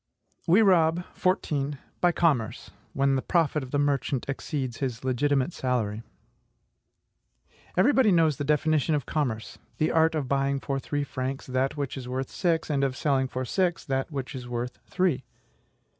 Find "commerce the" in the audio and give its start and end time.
9.05-9.91